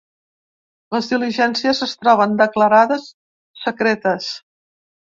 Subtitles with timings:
[0.95, 3.07] Les diligències es troben declarades
[3.69, 4.37] secretes.